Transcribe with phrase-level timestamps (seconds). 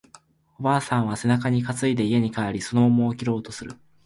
[0.57, 3.73] おばあさんは背中に担いで家に帰り、その桃を切ろうとする